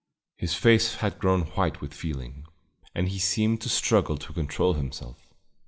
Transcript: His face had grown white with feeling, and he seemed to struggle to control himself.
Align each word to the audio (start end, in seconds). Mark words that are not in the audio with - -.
His 0.35 0.55
face 0.55 0.95
had 0.95 1.19
grown 1.19 1.41
white 1.51 1.79
with 1.79 1.93
feeling, 1.93 2.47
and 2.95 3.07
he 3.09 3.19
seemed 3.19 3.61
to 3.61 3.69
struggle 3.69 4.17
to 4.17 4.33
control 4.33 4.73
himself. 4.73 5.27